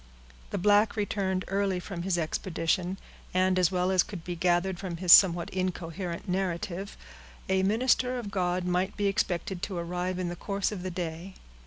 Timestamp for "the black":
0.49-0.95